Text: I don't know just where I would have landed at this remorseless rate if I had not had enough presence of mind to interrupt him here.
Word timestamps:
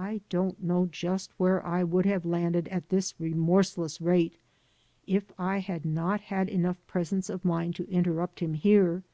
I 0.00 0.22
don't 0.28 0.60
know 0.60 0.86
just 0.86 1.30
where 1.36 1.64
I 1.64 1.84
would 1.84 2.04
have 2.04 2.24
landed 2.26 2.66
at 2.66 2.88
this 2.88 3.14
remorseless 3.20 4.00
rate 4.00 4.38
if 5.06 5.30
I 5.38 5.58
had 5.58 5.84
not 5.84 6.20
had 6.22 6.48
enough 6.48 6.84
presence 6.88 7.30
of 7.30 7.44
mind 7.44 7.76
to 7.76 7.88
interrupt 7.88 8.40
him 8.40 8.54
here. 8.54 9.04